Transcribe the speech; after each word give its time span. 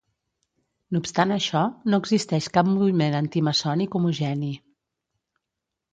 No 0.95 1.01
obstant 1.03 1.33
això, 1.35 1.61
no 1.93 1.99
existeix 2.03 2.49
cap 2.57 2.69
moviment 2.71 3.19
antimaçònic 3.21 3.99
homogeni. 4.01 4.51